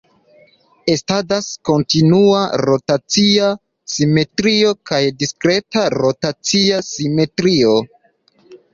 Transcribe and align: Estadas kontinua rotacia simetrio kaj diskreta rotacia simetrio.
Estadas 0.93 1.49
kontinua 1.69 2.39
rotacia 2.63 3.51
simetrio 3.99 4.75
kaj 4.93 5.03
diskreta 5.23 5.87
rotacia 6.01 6.85
simetrio. 6.93 7.81